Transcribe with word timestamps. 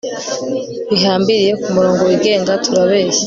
bihambiriye 0.89 1.51
kumurongo 1.61 2.01
wigenga, 2.09 2.53
turabeshya 2.63 3.19